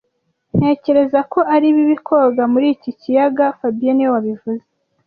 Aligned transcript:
Ntekereza 0.55 1.19
ko 1.31 1.39
ari 1.55 1.67
bibi 1.75 1.95
koga 2.05 2.43
muri 2.53 2.67
iki 2.75 2.91
kiyaga 2.99 3.45
fabien 3.59 3.93
niwe 3.95 4.11
wabivuze 4.15 4.65